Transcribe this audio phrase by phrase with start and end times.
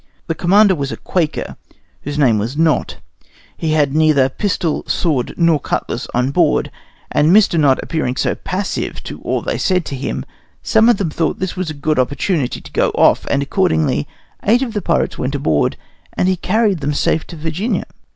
[0.25, 1.57] The commander was a Quaker,
[2.01, 2.95] whose name was Knot;
[3.55, 6.71] he had neither pistol, sword, nor cutlass on board;
[7.11, 7.59] and Mr.
[7.59, 10.25] Knot appearing so very passive to all they said to him,
[10.63, 14.07] some of them thought this a good opportunity to go off; and accordingly
[14.41, 15.77] eight of the pirates went aboard,
[16.13, 17.85] and he carried them safe to Virginia.